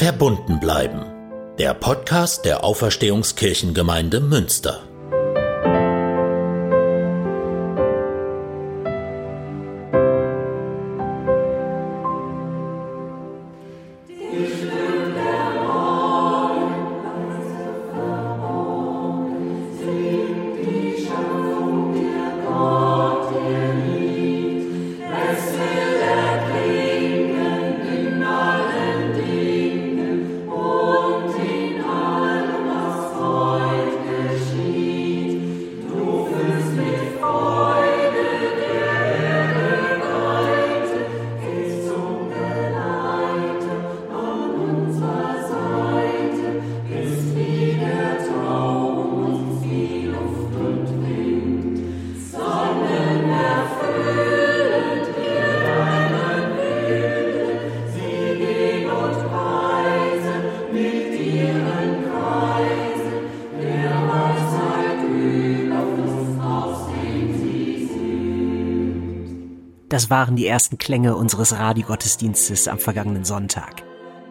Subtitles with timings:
[0.00, 1.02] Verbunden bleiben.
[1.58, 4.89] Der Podcast der Auferstehungskirchengemeinde Münster.
[70.00, 73.82] Das waren die ersten Klänge unseres Radiogottesdienstes am vergangenen Sonntag.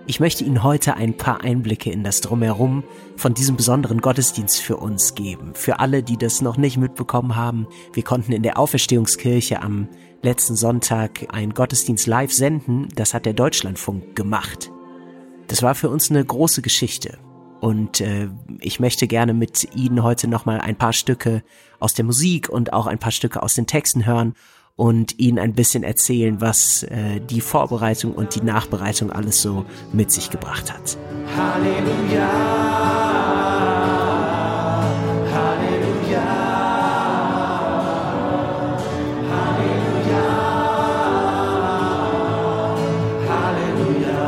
[0.07, 2.83] Ich möchte Ihnen heute ein paar Einblicke in das Drumherum
[3.17, 5.51] von diesem besonderen Gottesdienst für uns geben.
[5.53, 9.87] Für alle, die das noch nicht mitbekommen haben, wir konnten in der Auferstehungskirche am
[10.23, 12.87] letzten Sonntag einen Gottesdienst live senden.
[12.95, 14.71] Das hat der Deutschlandfunk gemacht.
[15.49, 17.19] Das war für uns eine große Geschichte.
[17.61, 21.43] Und äh, ich möchte gerne mit Ihnen heute nochmal ein paar Stücke
[21.79, 24.33] aus der Musik und auch ein paar Stücke aus den Texten hören
[24.79, 30.09] und ihnen ein bisschen erzählen, was äh, die Vorbereitung und die Nachbereitung alles so mit
[30.09, 30.97] sich gebracht hat.
[31.35, 32.29] Halleluja.
[35.35, 36.23] Halleluja.
[39.29, 40.23] Halleluja.
[43.27, 44.21] Halleluja.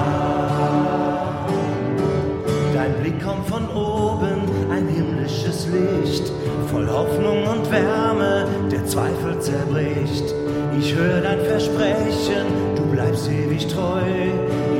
[2.73, 6.29] Dein Blick kommt von oben, ein himmlisches Licht,
[6.69, 10.40] voll Hoffnung und Wärme, der Zweifel zerbricht.
[10.79, 12.45] Ich höre dein Versprechen,
[12.75, 14.01] du bleibst ewig treu.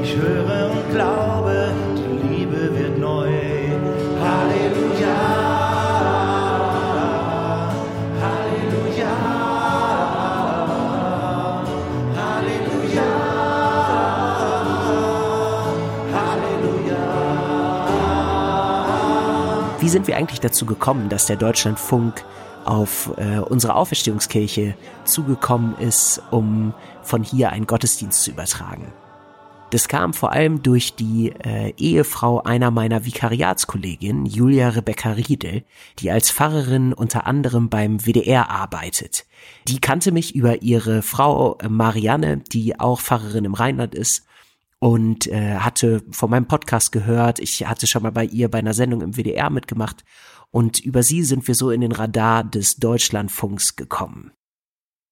[0.02, 3.29] Ich höre und glaube, die Liebe wird neu.
[4.22, 5.18] Halleluja.
[8.22, 9.13] Halleluja.
[12.16, 13.09] Halleluja.
[16.13, 17.01] Halleluja.
[19.80, 22.24] Wie sind wir eigentlich dazu gekommen, dass der Deutschlandfunk
[22.66, 28.92] auf äh, unsere Auferstehungskirche zugekommen ist, um von hier einen Gottesdienst zu übertragen.
[29.72, 35.64] Das kam vor allem durch die äh, Ehefrau einer meiner Vikariatskolleginnen, Julia Rebecca Riedel,
[36.00, 39.26] die als Pfarrerin unter anderem beim WDR arbeitet.
[39.70, 44.26] Die kannte mich über ihre Frau äh, Marianne, die auch Pfarrerin im Rheinland ist
[44.81, 47.40] und äh, hatte von meinem Podcast gehört.
[47.40, 50.03] Ich hatte schon mal bei ihr bei einer Sendung im WDR mitgemacht
[50.50, 54.31] und über sie sind wir so in den Radar des Deutschlandfunks gekommen.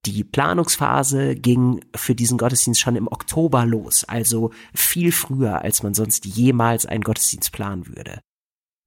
[0.05, 5.93] Die Planungsphase ging für diesen Gottesdienst schon im Oktober los, also viel früher, als man
[5.93, 8.21] sonst jemals einen Gottesdienst planen würde.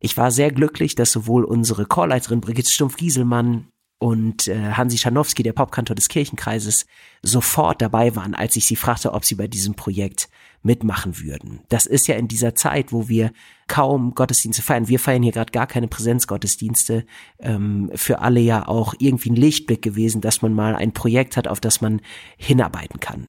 [0.01, 3.69] Ich war sehr glücklich, dass sowohl unsere Chorleiterin Brigitte Stumpf-Gieselmann
[4.03, 6.87] und äh, Hansi Schanowski, der Popkantor des Kirchenkreises,
[7.23, 10.29] sofort dabei waren, als ich sie fragte, ob sie bei diesem Projekt
[10.65, 11.61] mitmachen würden.
[11.69, 13.31] Das ist ja in dieser Zeit, wo wir
[13.69, 14.89] kaum Gottesdienste feiern.
[14.89, 17.07] Wir feiern hier gerade gar keine Präsenzgottesdienste.
[17.39, 21.47] Ähm, für alle ja auch irgendwie ein Lichtblick gewesen, dass man mal ein Projekt hat,
[21.47, 22.01] auf das man
[22.37, 23.27] hinarbeiten kann.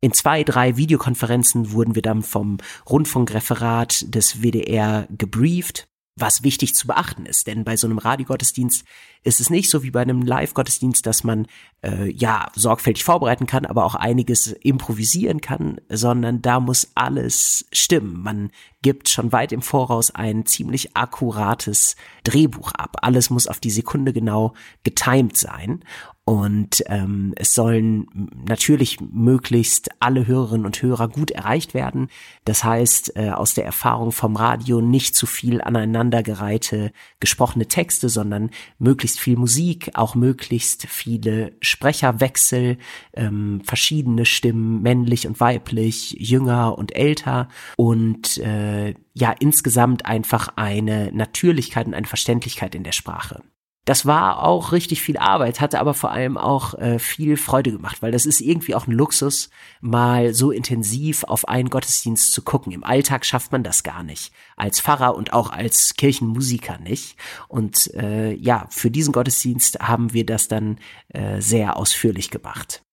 [0.00, 2.58] In zwei, drei Videokonferenzen wurden wir dann vom
[2.90, 5.86] Rundfunkreferat des WDR gebrieft
[6.16, 7.46] was wichtig zu beachten ist.
[7.46, 8.84] Denn bei so einem Radiogottesdienst
[9.24, 11.46] ist es nicht so wie bei einem Live-Gottesdienst, dass man
[11.82, 18.22] äh, ja sorgfältig vorbereiten kann, aber auch einiges improvisieren kann, sondern da muss alles stimmen.
[18.22, 18.50] Man
[18.82, 22.98] gibt schon weit im Voraus ein ziemlich akkurates Drehbuch ab.
[23.02, 24.54] Alles muss auf die Sekunde genau
[24.84, 25.84] getimed sein.
[26.26, 28.06] Und ähm, es sollen
[28.48, 32.08] natürlich möglichst alle Hörerinnen und Hörer gut erreicht werden.
[32.46, 38.50] Das heißt, äh, aus der Erfahrung vom Radio nicht zu viel aneinandergereihte gesprochene Texte, sondern
[38.78, 42.78] möglichst viel Musik, auch möglichst viele Sprecherwechsel,
[43.12, 51.12] ähm, verschiedene Stimmen, männlich und weiblich, jünger und älter und äh, ja insgesamt einfach eine
[51.12, 53.42] Natürlichkeit und eine Verständlichkeit in der Sprache.
[53.84, 58.00] Das war auch richtig viel Arbeit, hatte aber vor allem auch äh, viel Freude gemacht,
[58.00, 59.50] weil das ist irgendwie auch ein Luxus,
[59.82, 62.72] mal so intensiv auf einen Gottesdienst zu gucken.
[62.72, 67.16] Im Alltag schafft man das gar nicht, als Pfarrer und auch als Kirchenmusiker nicht.
[67.48, 70.78] Und äh, ja, für diesen Gottesdienst haben wir das dann
[71.08, 72.84] äh, sehr ausführlich gemacht.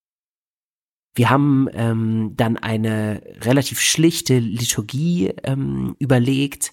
[1.14, 6.72] Wir haben ähm, dann eine relativ schlichte Liturgie ähm, überlegt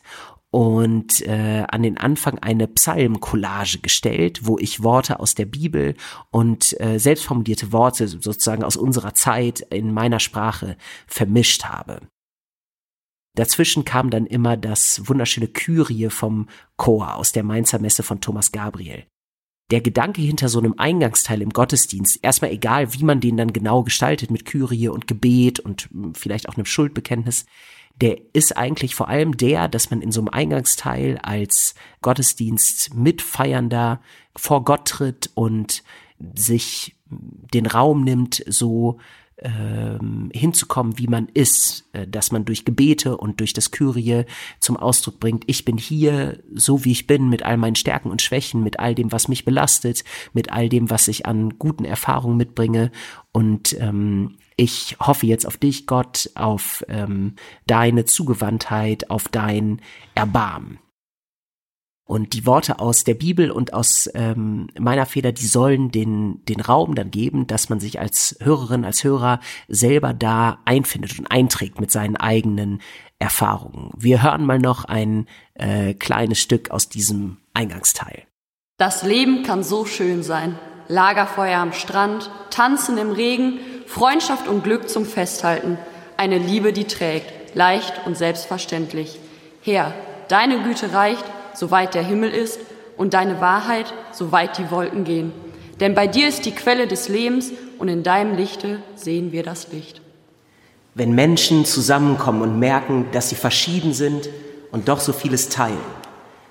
[0.50, 5.94] und äh, an den Anfang eine Psalmcollage gestellt, wo ich Worte aus der Bibel
[6.30, 12.00] und äh, selbstformulierte Worte sozusagen aus unserer Zeit in meiner Sprache vermischt habe.
[13.34, 18.50] Dazwischen kam dann immer das wunderschöne Kyrie vom Chor aus der Mainzer Messe von Thomas
[18.50, 19.06] Gabriel
[19.70, 23.82] der Gedanke hinter so einem Eingangsteil im Gottesdienst, erstmal egal, wie man den dann genau
[23.82, 27.44] gestaltet mit Kyrie und Gebet und hm, vielleicht auch einem Schuldbekenntnis,
[28.00, 34.00] der ist eigentlich vor allem der, dass man in so einem Eingangsteil als Gottesdienst mitfeiernder
[34.36, 35.82] vor Gott tritt und
[36.34, 38.98] sich den Raum nimmt, so
[39.40, 44.24] ähm, hinzukommen, wie man ist, äh, dass man durch Gebete und durch das Kyrie
[44.58, 48.20] zum Ausdruck bringt, ich bin hier so wie ich bin, mit all meinen Stärken und
[48.20, 50.02] Schwächen, mit all dem, was mich belastet,
[50.32, 52.90] mit all dem, was ich an guten Erfahrungen mitbringe
[53.32, 59.80] und ähm, ich hoffe jetzt auf dich, Gott, auf ähm, deine Zugewandtheit, auf dein
[60.16, 60.80] Erbarmen.
[62.04, 66.60] Und die Worte aus der Bibel und aus ähm, meiner Feder, die sollen den, den
[66.60, 69.38] Raum dann geben, dass man sich als Hörerin, als Hörer
[69.68, 72.80] selber da einfindet und einträgt mit seinen eigenen
[73.20, 73.90] Erfahrungen.
[73.96, 78.24] Wir hören mal noch ein äh, kleines Stück aus diesem Eingangsteil.
[78.76, 80.58] Das Leben kann so schön sein.
[80.88, 85.78] Lagerfeuer am Strand, Tanzen im Regen, Freundschaft und Glück zum Festhalten.
[86.16, 89.18] Eine Liebe, die trägt, leicht und selbstverständlich.
[89.62, 89.94] Herr,
[90.28, 91.24] deine Güte reicht,
[91.54, 92.58] soweit der Himmel ist,
[92.96, 95.32] und deine Wahrheit, soweit die Wolken gehen.
[95.80, 99.72] Denn bei dir ist die Quelle des Lebens und in deinem Lichte sehen wir das
[99.72, 100.00] Licht.
[100.94, 104.28] Wenn Menschen zusammenkommen und merken, dass sie verschieden sind
[104.72, 105.78] und doch so vieles teilen,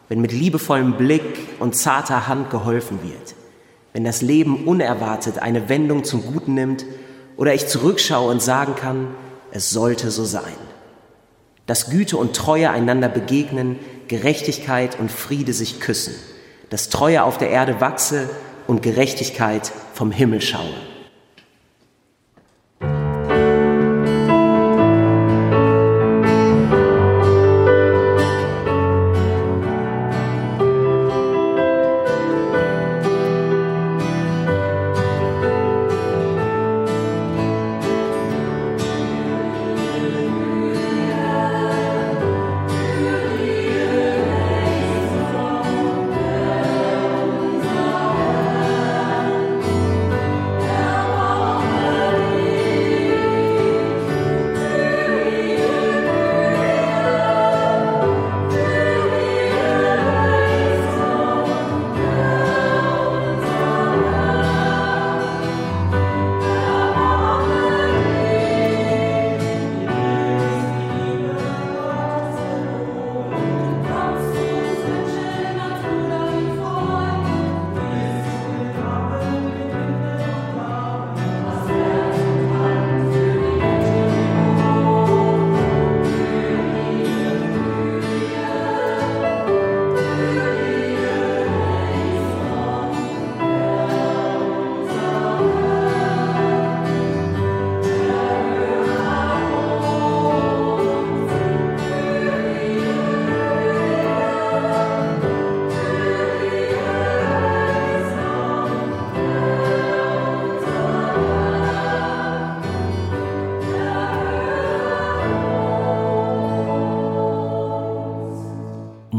[0.07, 3.35] wenn mit liebevollem Blick und zarter Hand geholfen wird,
[3.97, 6.85] wenn das Leben unerwartet eine Wendung zum Guten nimmt
[7.35, 9.07] oder ich zurückschaue und sagen kann,
[9.49, 10.53] es sollte so sein.
[11.65, 16.13] Dass Güte und Treue einander begegnen, Gerechtigkeit und Friede sich küssen,
[16.69, 18.29] dass Treue auf der Erde wachse
[18.67, 20.75] und Gerechtigkeit vom Himmel schaue.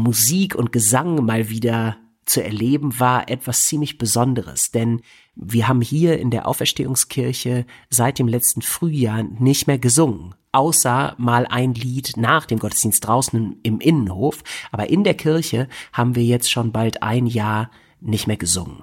[0.09, 5.01] Musik und Gesang mal wieder zu erleben, war etwas ziemlich Besonderes, denn
[5.35, 10.33] wir haben hier in der Auferstehungskirche seit dem letzten Frühjahr nicht mehr gesungen.
[10.51, 16.15] Außer mal ein Lied nach dem Gottesdienst draußen im Innenhof, aber in der Kirche haben
[16.15, 17.69] wir jetzt schon bald ein Jahr
[18.01, 18.81] nicht mehr gesungen.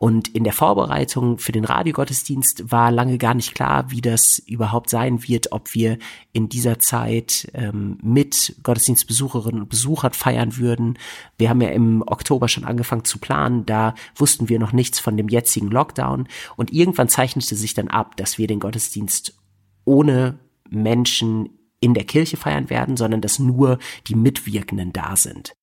[0.00, 4.90] Und in der Vorbereitung für den Radiogottesdienst war lange gar nicht klar, wie das überhaupt
[4.90, 5.98] sein wird, ob wir
[6.32, 10.98] in dieser Zeit ähm, mit Gottesdienstbesucherinnen und Besuchern feiern würden.
[11.36, 15.16] Wir haben ja im Oktober schon angefangen zu planen, da wussten wir noch nichts von
[15.16, 16.28] dem jetzigen Lockdown.
[16.56, 19.36] Und irgendwann zeichnete sich dann ab, dass wir den Gottesdienst
[19.84, 20.38] ohne
[20.70, 25.54] Menschen in der Kirche feiern werden, sondern dass nur die Mitwirkenden da sind.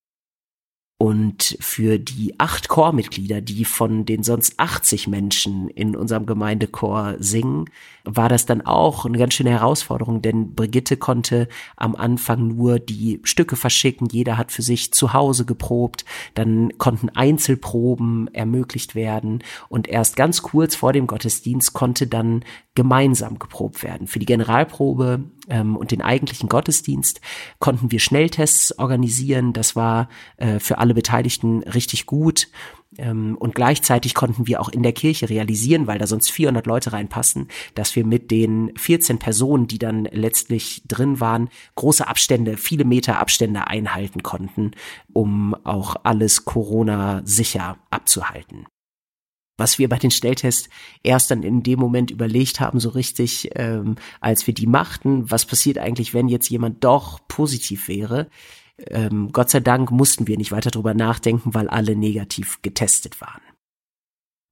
[0.98, 7.66] Und für die acht Chormitglieder, die von den sonst 80 Menschen in unserem Gemeindechor singen,
[8.04, 13.20] war das dann auch eine ganz schöne Herausforderung, denn Brigitte konnte am Anfang nur die
[13.24, 14.08] Stücke verschicken.
[14.10, 16.06] Jeder hat für sich zu Hause geprobt.
[16.32, 19.44] Dann konnten Einzelproben ermöglicht werden.
[19.68, 22.42] Und erst ganz kurz vor dem Gottesdienst konnte dann
[22.74, 24.06] gemeinsam geprobt werden.
[24.06, 27.20] Für die Generalprobe ähm, und den eigentlichen Gottesdienst
[27.58, 29.52] konnten wir Schnelltests organisieren.
[29.52, 32.48] Das war äh, für alle Beteiligten richtig gut.
[32.98, 36.92] Ähm, und gleichzeitig konnten wir auch in der Kirche realisieren, weil da sonst 400 Leute
[36.92, 42.84] reinpassen, dass wir mit den 14 Personen, die dann letztlich drin waren, große Abstände, viele
[42.84, 44.72] Meter Abstände einhalten konnten,
[45.12, 48.66] um auch alles Corona sicher abzuhalten
[49.56, 50.68] was wir bei den Stelltests
[51.02, 55.46] erst dann in dem Moment überlegt haben, so richtig, ähm, als wir die machten, was
[55.46, 58.28] passiert eigentlich, wenn jetzt jemand doch positiv wäre.
[58.90, 63.40] Ähm, Gott sei Dank mussten wir nicht weiter drüber nachdenken, weil alle negativ getestet waren.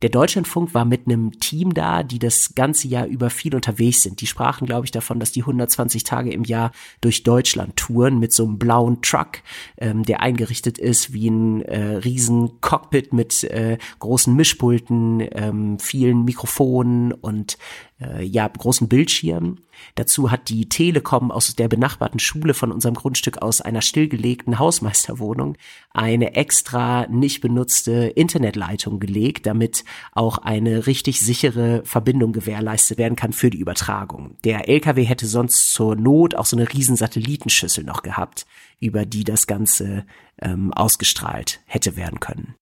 [0.05, 4.21] Der Deutschlandfunk war mit einem Team da, die das ganze Jahr über viel unterwegs sind.
[4.21, 8.31] Die sprachen, glaube ich, davon, dass die 120 Tage im Jahr durch Deutschland touren mit
[8.31, 9.39] so einem blauen Truck,
[9.79, 16.27] ähm, der eingerichtet ist wie ein äh, riesen Cockpit mit äh, großen Mischpulten, ähm, vielen
[16.27, 17.57] Mikrofonen und
[18.01, 19.61] äh, ja, großen Bildschirmen.
[19.95, 25.57] Dazu hat die Telekom aus der benachbarten Schule von unserem Grundstück aus einer stillgelegten Hausmeisterwohnung
[25.93, 33.33] eine extra nicht benutzte Internetleitung gelegt, damit auch eine richtig sichere Verbindung gewährleistet werden kann
[33.33, 34.37] für die Übertragung.
[34.45, 38.47] Der LKW hätte sonst zur Not auch so eine riesen Satellitenschüssel noch gehabt,
[38.81, 40.05] über die das Ganze
[40.41, 42.55] ähm, ausgestrahlt hätte werden können.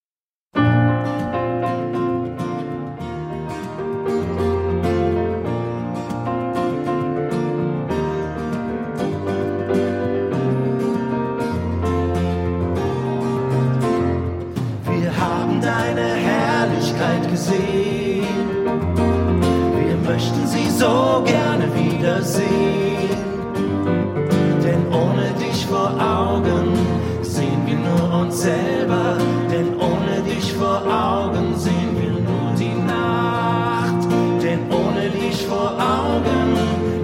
[28.43, 29.19] Selber.
[29.51, 34.11] Denn ohne dich vor Augen sehen wir nur die Nacht.
[34.43, 36.57] Denn ohne dich vor Augen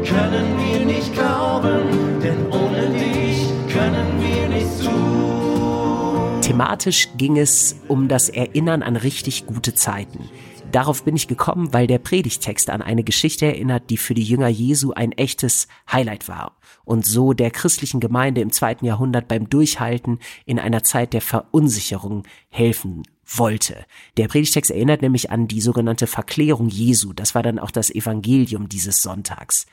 [0.05, 2.21] können wir nicht glauben.
[2.23, 3.39] Denn ohne dich
[3.73, 6.41] können wir nichts tun.
[6.43, 10.29] Thematisch ging es um das Erinnern an richtig gute Zeiten.
[10.73, 14.49] Darauf bin ich gekommen, weil der Predigtext an eine Geschichte erinnert, die für die Jünger
[14.49, 16.58] Jesu ein echtes Highlight war
[16.89, 22.25] und so der christlichen Gemeinde im zweiten Jahrhundert beim Durchhalten in einer Zeit der Verunsicherung
[22.49, 23.85] helfen wollte.
[24.17, 27.13] Der Predigtext erinnert nämlich an die sogenannte Verklärung Jesu.
[27.13, 29.67] Das war dann auch das Evangelium dieses Sonntags.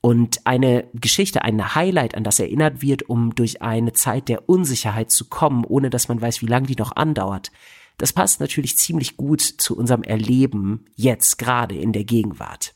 [0.00, 5.10] Und eine Geschichte, ein Highlight, an das erinnert wird, um durch eine Zeit der Unsicherheit
[5.10, 7.50] zu kommen, ohne dass man weiß, wie lange die noch andauert.
[7.98, 12.74] Das passt natürlich ziemlich gut zu unserem Erleben jetzt gerade in der Gegenwart.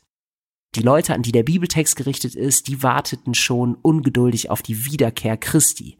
[0.75, 5.37] Die Leute, an die der Bibeltext gerichtet ist, die warteten schon ungeduldig auf die Wiederkehr
[5.37, 5.97] Christi.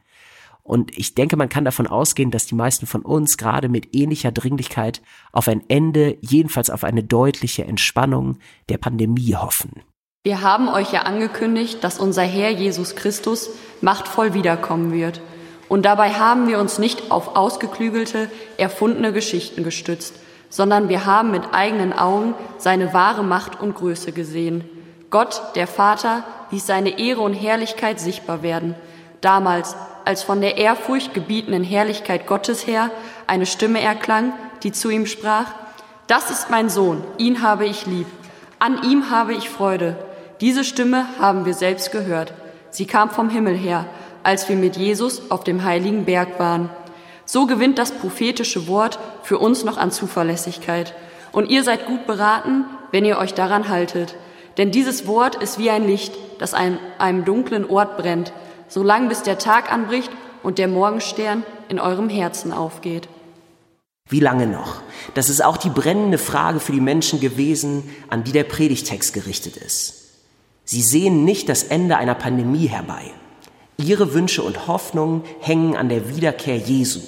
[0.64, 4.32] Und ich denke, man kann davon ausgehen, dass die meisten von uns gerade mit ähnlicher
[4.32, 5.02] Dringlichkeit
[5.32, 8.40] auf ein Ende, jedenfalls auf eine deutliche Entspannung
[8.70, 9.84] der Pandemie hoffen.
[10.24, 13.50] Wir haben euch ja angekündigt, dass unser Herr Jesus Christus
[13.82, 15.22] machtvoll wiederkommen wird–
[15.68, 20.16] und dabei haben wir uns nicht auf ausgeklügelte, erfundene Geschichten gestützt,
[20.50, 24.64] sondern wir haben mit eigenen Augen seine wahre Macht und Größe gesehen.
[25.10, 28.76] Gott, der Vater, ließ seine Ehre und Herrlichkeit sichtbar werden.
[29.22, 29.76] Damals,
[30.06, 32.92] als von der Ehrfurcht gebietenden Herrlichkeit Gottes her
[33.28, 34.34] eine Stimme erklang,
[34.64, 35.48] die zu ihm sprach,
[36.08, 38.08] Das ist mein Sohn, ihn habe ich lieb,
[38.60, 39.98] an ihm habe ich Freude.
[40.42, 42.34] Diese Stimme haben wir selbst gehört.
[42.70, 43.86] Sie kam vom Himmel her,
[44.24, 46.70] als wir mit Jesus auf dem heiligen Berg waren.
[47.26, 50.94] So gewinnt das prophetische Wort für uns noch an Zuverlässigkeit.
[51.32, 54.16] Und ihr seid gut beraten, wenn ihr euch daran haltet.
[54.58, 58.32] Denn dieses Wort ist wie ein Licht, das an einem dunklen Ort brennt,
[58.68, 60.12] solange bis der Tag anbricht
[60.44, 63.10] und der Morgenstern in eurem Herzen aufgeht.
[64.08, 64.82] Wie lange noch?
[65.16, 69.58] Das ist auch die brennende Frage für die Menschen gewesen, an die der Predigtext gerichtet
[69.58, 70.04] ist.
[70.64, 73.12] Sie sehen nicht das Ende einer Pandemie herbei.
[73.78, 77.02] Ihre Wünsche und Hoffnungen hängen an der Wiederkehr Jesu.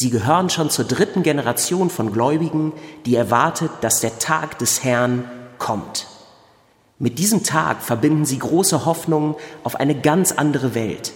[0.00, 2.72] Sie gehören schon zur dritten Generation von Gläubigen,
[3.04, 5.28] die erwartet, dass der Tag des Herrn
[5.58, 6.06] kommt.
[7.00, 11.12] Mit diesem Tag verbinden sie große Hoffnungen auf eine ganz andere Welt,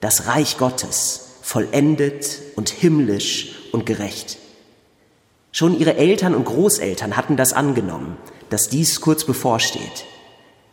[0.00, 4.38] das Reich Gottes, vollendet und himmlisch und gerecht.
[5.52, 8.16] Schon ihre Eltern und Großeltern hatten das angenommen,
[8.48, 10.06] dass dies kurz bevorsteht.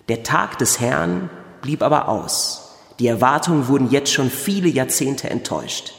[0.08, 1.30] Der Tag des Herrn
[1.62, 2.78] blieb aber aus.
[3.00, 5.92] Die Erwartungen wurden jetzt schon viele Jahrzehnte enttäuscht.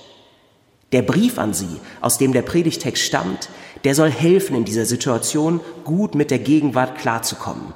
[0.93, 3.49] Der Brief an sie, aus dem der Predigtext stammt,
[3.85, 7.73] der soll helfen, in dieser Situation gut mit der Gegenwart klarzukommen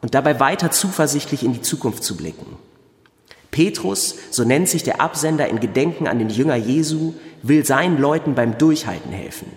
[0.00, 2.56] und dabei weiter zuversichtlich in die Zukunft zu blicken.
[3.50, 8.34] Petrus, so nennt sich der Absender in Gedenken an den Jünger Jesu, will seinen Leuten
[8.34, 9.48] beim Durchhalten helfen.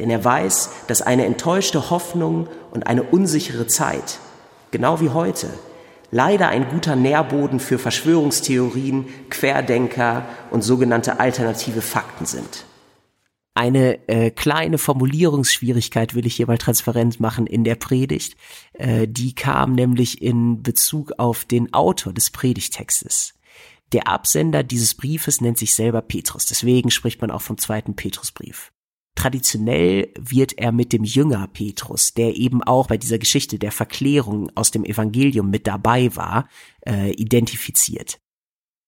[0.00, 4.18] Denn er weiß, dass eine enttäuschte Hoffnung und eine unsichere Zeit,
[4.72, 5.48] genau wie heute,
[6.10, 12.64] leider ein guter Nährboden für Verschwörungstheorien, Querdenker und sogenannte alternative Fakten sind.
[13.54, 18.36] Eine äh, kleine Formulierungsschwierigkeit will ich hier mal transparent machen in der Predigt.
[18.74, 23.32] Äh, die kam nämlich in Bezug auf den Autor des Predigtextes.
[23.92, 26.44] Der Absender dieses Briefes nennt sich selber Petrus.
[26.44, 28.72] Deswegen spricht man auch vom zweiten Petrusbrief.
[29.26, 34.52] Traditionell wird er mit dem Jünger Petrus, der eben auch bei dieser Geschichte der Verklärung
[34.54, 36.48] aus dem Evangelium mit dabei war,
[36.86, 38.20] äh, identifiziert.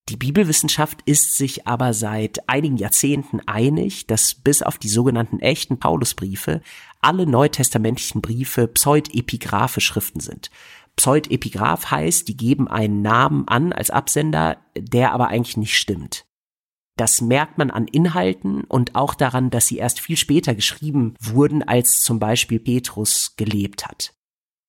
[0.08, 5.80] Die Bibelwissenschaft ist sich aber seit einigen Jahrzehnten einig, dass bis auf die sogenannten echten
[5.80, 6.60] Paulusbriefe
[7.00, 10.52] alle neutestamentlichen Briefe pseudepigraphe Schriften sind.
[10.94, 16.27] Pseudepigraph heißt, die geben einen Namen an als Absender, der aber eigentlich nicht stimmt.
[16.98, 21.62] Das merkt man an Inhalten und auch daran, dass sie erst viel später geschrieben wurden,
[21.62, 24.14] als zum Beispiel Petrus gelebt hat.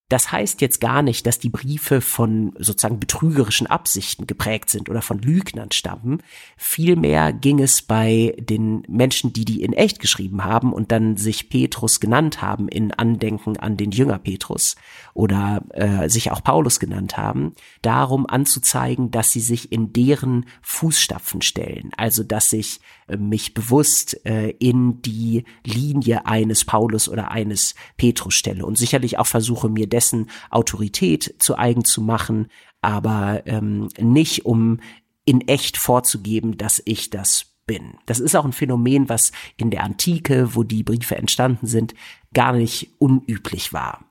[0.10, 5.04] Das heißt jetzt gar nicht, dass die Briefe von sozusagen betrügerischen Absichten geprägt sind oder
[5.04, 6.24] von Lügnern stammen.
[6.58, 11.50] Vielmehr ging es bei den Menschen, die die in echt geschrieben haben und dann sich
[11.50, 14.76] Petrus genannt haben in Andenken an den Jünger Petrus
[15.14, 21.44] oder äh, sich auch Paulus genannt haben, darum anzuzeigen, dass sie sich in deren Fußstapfen
[21.44, 21.92] stellen.
[21.98, 22.82] Also dass ich äh,
[23.18, 29.28] mich bewusst äh, in die Linie eines Paulus oder eines Petrus stelle und sicherlich auch
[29.28, 32.48] versuche mir dessen Autorität zu eigen zu machen,
[32.82, 34.80] aber ähm, nicht um
[35.26, 37.94] in echt vorzugeben, dass ich das bin.
[38.08, 41.94] Das ist auch ein Phänomen, was in der Antike, wo die Briefe entstanden sind,
[42.34, 44.09] gar nicht unüblich war.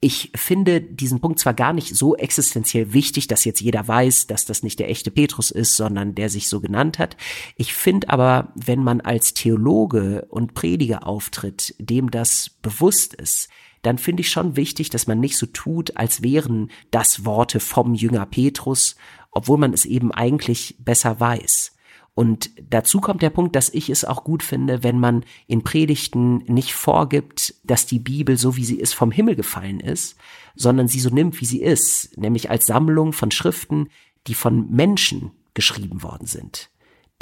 [0.00, 4.44] Ich finde diesen Punkt zwar gar nicht so existenziell wichtig, dass jetzt jeder weiß, dass
[4.44, 7.16] das nicht der echte Petrus ist, sondern der sich so genannt hat.
[7.56, 13.48] Ich finde aber, wenn man als Theologe und Prediger auftritt, dem das bewusst ist,
[13.82, 17.94] dann finde ich schon wichtig, dass man nicht so tut, als wären das Worte vom
[17.94, 18.94] Jünger Petrus,
[19.32, 21.72] obwohl man es eben eigentlich besser weiß.
[22.18, 26.38] Und dazu kommt der Punkt, dass ich es auch gut finde, wenn man in Predigten
[26.52, 30.16] nicht vorgibt, dass die Bibel so wie sie ist vom Himmel gefallen ist,
[30.56, 33.88] sondern sie so nimmt, wie sie ist, nämlich als Sammlung von Schriften,
[34.26, 36.70] die von Menschen geschrieben worden sind,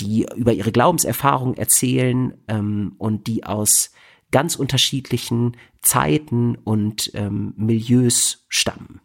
[0.00, 3.90] die über ihre Glaubenserfahrung erzählen ähm, und die aus
[4.30, 9.02] ganz unterschiedlichen Zeiten und ähm, Milieus stammen.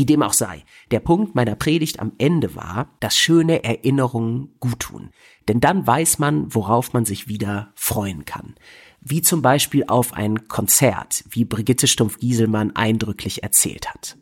[0.00, 5.10] Wie dem auch sei, der Punkt meiner Predigt am Ende war, dass schöne Erinnerungen guttun.
[5.46, 8.54] Denn dann weiß man, worauf man sich wieder freuen kann.
[9.02, 14.16] Wie zum Beispiel auf ein Konzert, wie Brigitte Stumpf-Gieselmann eindrücklich erzählt hat.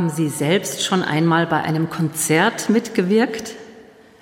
[0.00, 3.52] Haben Sie selbst schon einmal bei einem Konzert mitgewirkt?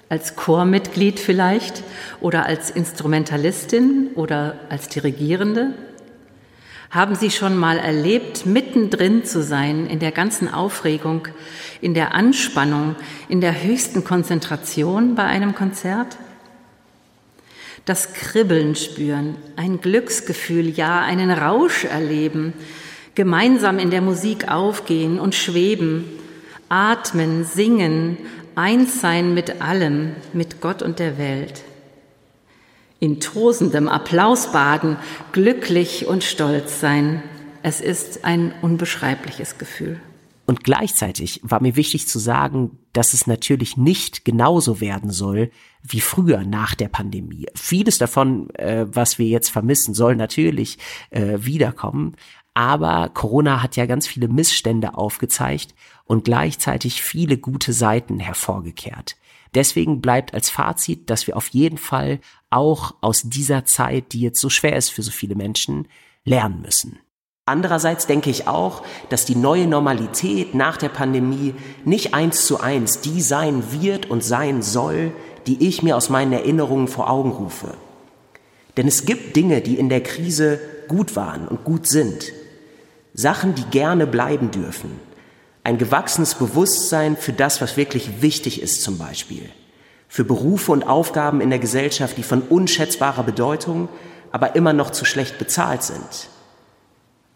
[0.09, 1.85] Als Chormitglied vielleicht
[2.21, 5.75] oder als Instrumentalistin oder als Dirigierende?
[6.91, 11.29] Haben Sie schon mal erlebt, mittendrin zu sein in der ganzen Aufregung,
[11.81, 12.97] in der Anspannung,
[13.29, 16.17] in der höchsten Konzentration bei einem Konzert?
[17.85, 22.53] Das Kribbeln spüren, ein Glücksgefühl, ja einen Rausch erleben,
[23.19, 26.05] gemeinsam in der Musik aufgehen und schweben,
[26.69, 28.17] atmen, singen,
[28.55, 31.65] eins sein mit allem, mit Gott und der Welt.
[33.01, 34.99] In tosendem Applaus baden,
[35.33, 37.21] glücklich und stolz sein.
[37.65, 40.01] Es ist ein unbeschreibliches Gefühl.
[40.47, 45.51] Und gleichzeitig war mir wichtig zu sagen, dass es natürlich nicht genauso werden soll
[45.83, 47.47] wie früher nach der Pandemie.
[47.55, 50.79] Vieles davon, äh, was wir jetzt vermissen, soll natürlich
[51.11, 52.17] äh, wiederkommen.
[52.59, 59.15] Aber Corona hat ja ganz viele Missstände aufgezeigt und gleichzeitig viele gute Seiten hervorgekehrt.
[59.55, 62.19] Deswegen bleibt als Fazit, dass wir auf jeden Fall
[62.51, 65.87] auch aus dieser Zeit, die jetzt so schwer ist für so viele Menschen,
[66.25, 66.99] lernen müssen.
[67.47, 73.01] Andererseits denke ich auch, dass die neue Normalität nach der Pandemie nicht eins zu eins
[73.01, 75.13] die sein wird und sein soll,
[75.47, 77.75] die ich mir aus meinen Erinnerungen vor Augen rufe.
[78.77, 82.33] Denn es gibt Dinge, die in der Krise gut waren und gut sind.
[83.19, 85.01] Sachen, die gerne bleiben dürfen.
[85.65, 89.51] Ein gewachsenes Bewusstsein für das, was wirklich wichtig ist zum Beispiel.
[90.07, 93.89] Für Berufe und Aufgaben in der Gesellschaft, die von unschätzbarer Bedeutung,
[94.31, 96.29] aber immer noch zu schlecht bezahlt sind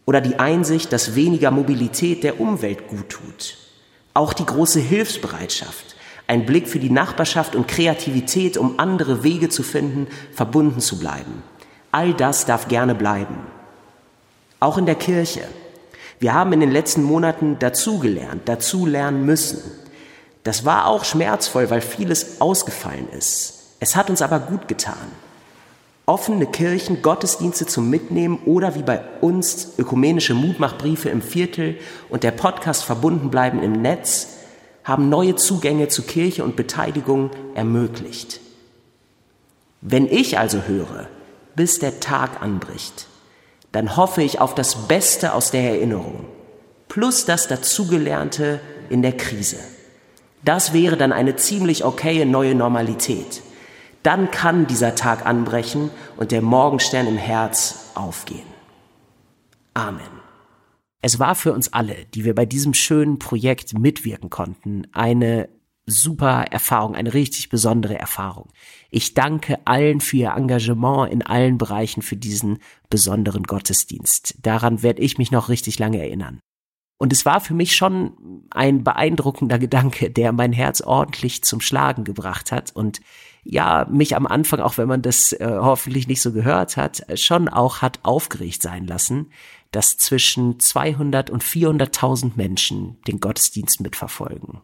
[0.07, 3.57] oder die Einsicht, dass weniger Mobilität der Umwelt gut tut.
[4.15, 5.97] Auch die große Hilfsbereitschaft,
[6.29, 11.43] ein Blick für die Nachbarschaft und Kreativität, um andere Wege zu finden, verbunden zu bleiben.
[11.91, 13.37] All das darf gerne bleiben.
[14.61, 15.43] Auch in der Kirche.
[16.23, 19.59] Wir haben in den letzten Monaten dazugelernt, dazu lernen müssen.
[20.45, 23.75] Das war auch schmerzvoll, weil vieles ausgefallen ist.
[23.81, 25.11] Es hat uns aber gut getan
[26.07, 32.33] offene Kirchen, Gottesdienste zum Mitnehmen oder wie bei uns ökumenische Mutmachbriefe im Viertel und der
[32.33, 34.29] Podcast verbunden bleiben im Netz,
[34.85, 38.41] haben neue Zugänge zu Kirche und Beteiligung ermöglicht.
[39.81, 41.09] Wenn ich also höre,
[41.55, 43.07] bis der Tag anbricht,
[43.73, 46.25] dann hoffe ich auf das Beste aus der Erinnerung,
[46.89, 49.59] plus das Dazugelernte in der Krise.
[50.45, 53.43] Das wäre dann eine ziemlich okaye neue Normalität
[54.03, 58.47] dann kann dieser Tag anbrechen und der Morgenstern im Herz aufgehen.
[59.75, 60.01] Amen.
[61.01, 65.49] Es war für uns alle, die wir bei diesem schönen Projekt mitwirken konnten, eine
[65.87, 68.53] super Erfahrung, eine richtig besondere Erfahrung.
[68.91, 74.37] Ich danke allen für ihr Engagement in allen Bereichen für diesen besonderen Gottesdienst.
[74.43, 76.41] Daran werde ich mich noch richtig lange erinnern.
[76.99, 82.05] Und es war für mich schon ein beeindruckender Gedanke, der mein Herz ordentlich zum Schlagen
[82.05, 83.01] gebracht hat und
[83.43, 87.49] ja, mich am Anfang, auch wenn man das äh, hoffentlich nicht so gehört hat, schon
[87.49, 89.33] auch hat aufgeregt sein lassen,
[89.73, 94.61] dass zwischen 200 und 400.000 Menschen den Gottesdienst mitverfolgen.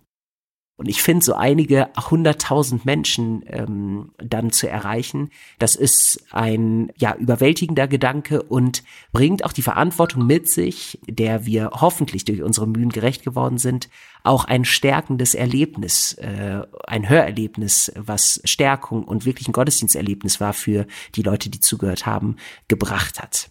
[0.78, 7.16] Und ich finde, so einige hunderttausend Menschen ähm, dann zu erreichen, das ist ein ja
[7.16, 12.90] überwältigender Gedanke und bringt auch die Verantwortung mit sich, der wir hoffentlich durch unsere Mühen
[12.90, 13.88] gerecht geworden sind,
[14.22, 20.86] auch ein stärkendes Erlebnis, äh, ein Hörerlebnis, was Stärkung und wirklich ein Gottesdiensterlebnis war für
[21.16, 22.36] die Leute, die zugehört haben,
[22.68, 23.50] gebracht hat.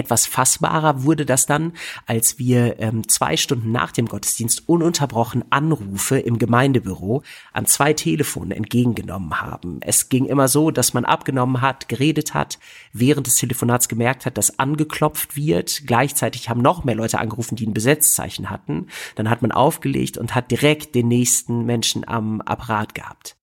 [0.00, 1.74] Etwas fassbarer wurde das dann,
[2.06, 8.52] als wir ähm, zwei Stunden nach dem Gottesdienst ununterbrochen Anrufe im Gemeindebüro an zwei Telefonen
[8.52, 9.80] entgegengenommen haben.
[9.82, 12.58] Es ging immer so, dass man abgenommen hat, geredet hat,
[12.94, 15.82] während des Telefonats gemerkt hat, dass angeklopft wird.
[15.86, 18.86] Gleichzeitig haben noch mehr Leute angerufen, die ein Besetzzeichen hatten.
[19.16, 23.36] Dann hat man aufgelegt und hat direkt den nächsten Menschen am Apparat gehabt.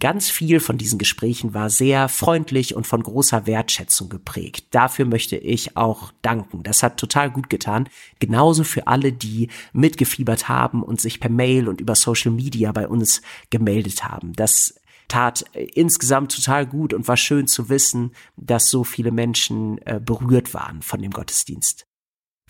[0.00, 4.66] Ganz viel von diesen Gesprächen war sehr freundlich und von großer Wertschätzung geprägt.
[4.70, 6.62] Dafür möchte ich auch danken.
[6.62, 7.88] Das hat total gut getan.
[8.20, 12.86] Genauso für alle, die mitgefiebert haben und sich per Mail und über Social Media bei
[12.86, 14.34] uns gemeldet haben.
[14.34, 20.00] Das tat insgesamt total gut und war schön zu wissen, dass so viele Menschen äh,
[20.00, 21.87] berührt waren von dem Gottesdienst.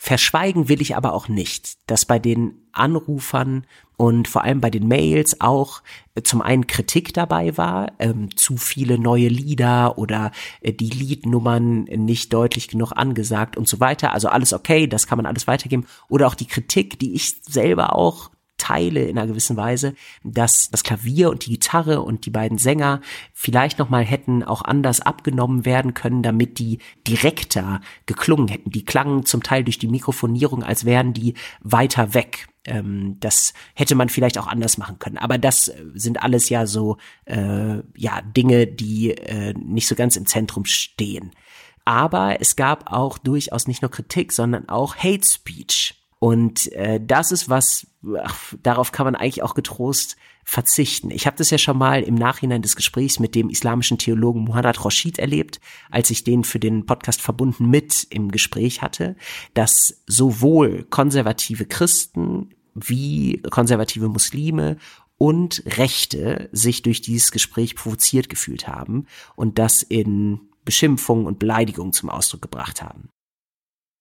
[0.00, 4.86] Verschweigen will ich aber auch nicht, dass bei den Anrufern und vor allem bei den
[4.86, 5.82] Mails auch
[6.14, 10.30] äh, zum einen Kritik dabei war, ähm, zu viele neue Lieder oder
[10.60, 14.12] äh, die Liednummern nicht deutlich genug angesagt und so weiter.
[14.12, 15.84] Also alles okay, das kann man alles weitergeben.
[16.08, 20.82] Oder auch die Kritik, die ich selber auch teile in einer gewissen Weise, dass das
[20.82, 23.00] Klavier und die Gitarre und die beiden Sänger
[23.32, 28.70] vielleicht noch mal hätten auch anders abgenommen werden können, damit die direkter geklungen hätten.
[28.70, 32.48] Die klangen zum Teil durch die Mikrofonierung, als wären die weiter weg.
[32.64, 35.18] Ähm, das hätte man vielleicht auch anders machen können.
[35.18, 40.26] Aber das sind alles ja so äh, ja Dinge, die äh, nicht so ganz im
[40.26, 41.32] Zentrum stehen.
[41.84, 45.94] Aber es gab auch durchaus nicht nur Kritik, sondern auch Hate Speech.
[46.18, 47.86] Und äh, das ist was,
[48.16, 51.10] ach, darauf kann man eigentlich auch getrost verzichten.
[51.10, 54.84] Ich habe das ja schon mal im Nachhinein des Gesprächs mit dem islamischen Theologen Muhammad
[54.84, 59.16] Rashid erlebt, als ich den für den Podcast verbunden mit im Gespräch hatte,
[59.54, 64.76] dass sowohl konservative Christen wie konservative Muslime
[65.18, 71.92] und Rechte sich durch dieses Gespräch provoziert gefühlt haben und das in Beschimpfungen und Beleidigungen
[71.92, 73.10] zum Ausdruck gebracht haben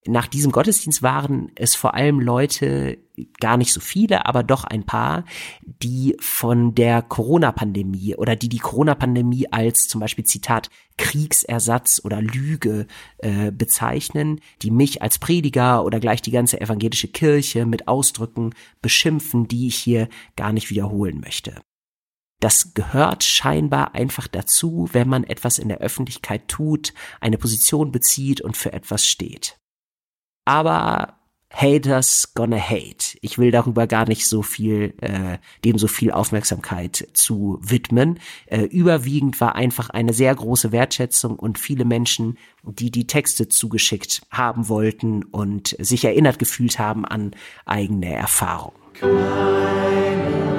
[0.07, 2.97] nach diesem Gottesdienst waren es vor allem Leute,
[3.39, 5.25] gar nicht so viele, aber doch ein paar,
[5.63, 12.87] die von der Corona-Pandemie oder die die Corona-Pandemie als zum Beispiel Zitat Kriegsersatz oder Lüge
[13.17, 19.47] äh, bezeichnen, die mich als Prediger oder gleich die ganze evangelische Kirche mit Ausdrücken beschimpfen,
[19.47, 21.55] die ich hier gar nicht wiederholen möchte.
[22.39, 28.41] Das gehört scheinbar einfach dazu, wenn man etwas in der Öffentlichkeit tut, eine Position bezieht
[28.41, 29.57] und für etwas steht.
[30.47, 31.15] Aber
[31.49, 33.17] Haters gonna hate.
[33.21, 38.19] Ich will darüber gar nicht so viel, äh, dem so viel Aufmerksamkeit zu widmen.
[38.45, 44.21] Äh, überwiegend war einfach eine sehr große Wertschätzung und viele Menschen, die die Texte zugeschickt
[44.31, 47.31] haben wollten und sich erinnert gefühlt haben an
[47.65, 48.77] eigene Erfahrungen.
[49.01, 50.56] An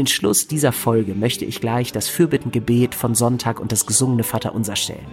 [0.00, 4.74] den Schluss dieser Folge möchte ich gleich das Fürbittengebet von Sonntag und das gesungene Vaterunser
[4.74, 5.06] stellen.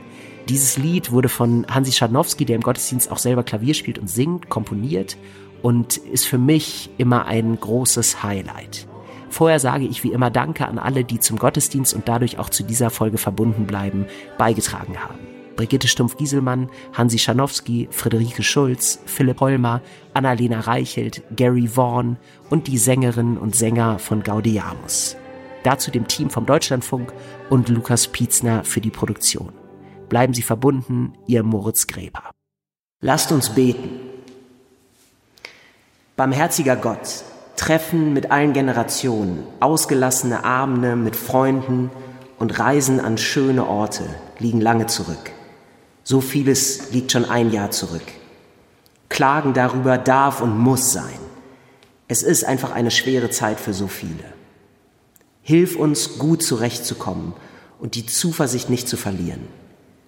[0.47, 4.47] Dieses Lied wurde von Hansi Scharnowski, der im Gottesdienst auch selber Klavier spielt und singt,
[4.47, 5.17] komponiert
[5.61, 8.87] und ist für mich immer ein großes Highlight.
[9.29, 12.63] Vorher sage ich wie immer Danke an alle, die zum Gottesdienst und dadurch auch zu
[12.63, 14.05] dieser Folge verbunden bleiben,
[14.37, 15.36] beigetragen haben.
[15.57, 19.81] Brigitte Stumpf-Gieselmann, Hansi Schanowski, Friederike Schulz, Philipp Holmer,
[20.13, 22.15] Annalena Reichelt, Gary Vaughan
[22.49, 25.17] und die Sängerinnen und Sänger von Gaudiamus.
[25.63, 27.11] Dazu dem Team vom Deutschlandfunk
[27.49, 29.51] und Lukas Pietzner für die Produktion.
[30.07, 32.31] Bleiben Sie verbunden, Ihr Moritz Gräber.
[33.01, 33.99] Lasst uns beten.
[36.15, 37.23] Barmherziger Gott,
[37.57, 41.89] Treffen mit allen Generationen, ausgelassene Abende mit Freunden
[42.39, 44.03] und Reisen an schöne Orte
[44.39, 45.31] liegen lange zurück.
[46.09, 48.05] So vieles liegt schon ein Jahr zurück.
[49.09, 51.19] Klagen darüber darf und muss sein.
[52.07, 54.23] Es ist einfach eine schwere Zeit für so viele.
[55.41, 57.33] Hilf uns, gut zurechtzukommen
[57.77, 59.49] und die Zuversicht nicht zu verlieren.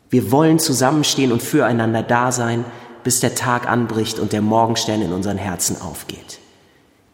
[0.10, 2.64] Wir wollen zusammenstehen und füreinander da sein,
[3.04, 6.40] bis der Tag anbricht und der Morgenstern in unseren Herzen aufgeht.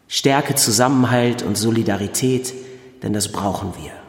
[0.06, 2.54] Stärke Zusammenhalt und Solidarität,
[3.02, 4.05] denn das brauchen wir.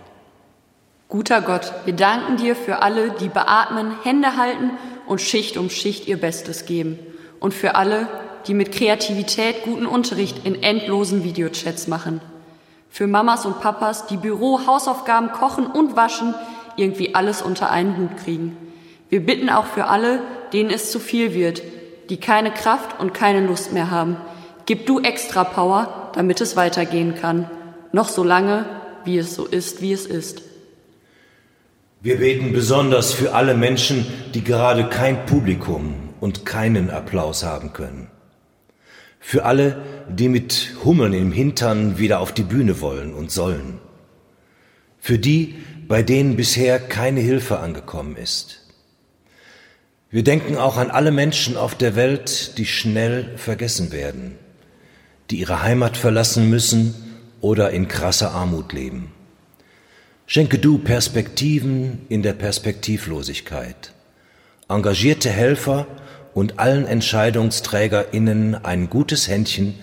[1.09, 4.71] Guter Gott, wir danken dir für alle, die beatmen, Hände halten
[5.05, 6.99] und Schicht um Schicht ihr Bestes geben.
[7.39, 8.07] Und für alle,
[8.45, 12.19] die mit Kreativität guten Unterricht in endlosen Videochats machen.
[12.89, 16.35] Für Mamas und Papas, die Büro, Hausaufgaben, Kochen und Waschen
[16.75, 18.57] irgendwie alles unter einen Hut kriegen.
[19.07, 20.19] Wir bitten auch für alle,
[20.51, 21.61] denen es zu viel wird,
[22.09, 24.17] die keine Kraft und keine Lust mehr haben.
[24.65, 27.49] Gib du extra Power, damit es weitergehen kann.
[27.93, 28.65] Noch so lange,
[29.05, 30.46] wie es so ist, wie es ist.
[32.07, 38.07] Wir beten besonders für alle Menschen, die gerade kein Publikum und keinen Applaus haben können.
[39.19, 43.79] Für alle, die mit Hummeln im Hintern wieder auf die Bühne wollen und sollen.
[44.99, 45.55] Für die,
[45.89, 48.65] bei denen bisher keine Hilfe angekommen ist.
[50.09, 54.35] Wir denken auch an alle Menschen auf der Welt, die schnell vergessen werden,
[55.29, 56.95] die ihre Heimat verlassen müssen
[57.41, 59.11] oder in krasser Armut leben.
[60.29, 63.93] Schenke du Perspektiven in der Perspektivlosigkeit,
[64.67, 65.87] engagierte Helfer
[66.33, 69.75] und allen EntscheidungsträgerInnen ein gutes Händchen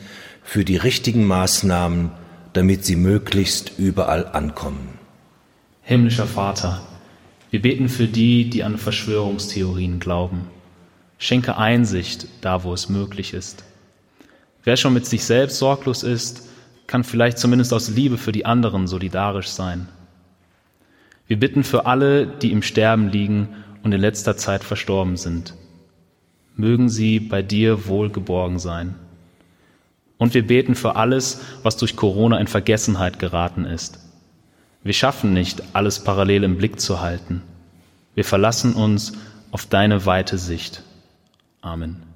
[0.42, 2.10] für die richtigen Maßnahmen,
[2.52, 4.98] damit sie möglichst überall ankommen.
[5.80, 6.82] Himmlischer Vater,
[7.50, 10.48] wir beten für die, die an Verschwörungstheorien glauben.
[11.16, 13.64] Schenke Einsicht da, wo es möglich ist.
[14.62, 16.50] Wer schon mit sich selbst sorglos ist,
[16.86, 19.88] kann vielleicht zumindest aus Liebe für die anderen solidarisch sein.
[21.26, 23.48] Wir bitten für alle, die im Sterben liegen
[23.82, 25.54] und in letzter Zeit verstorben sind.
[26.56, 28.94] Mögen sie bei dir wohlgeborgen sein.
[30.18, 33.98] Und wir beten für alles, was durch Corona in Vergessenheit geraten ist.
[34.82, 37.42] Wir schaffen nicht, alles parallel im Blick zu halten.
[38.14, 39.14] Wir verlassen uns
[39.50, 40.82] auf deine weite Sicht.
[41.62, 42.13] Amen.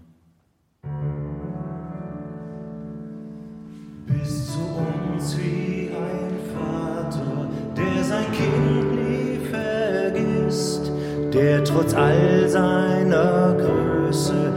[11.64, 14.48] Trotz all seiner Größe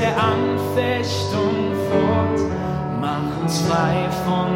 [0.00, 2.40] der Anfechtung fort,
[3.00, 4.55] mach uns frei von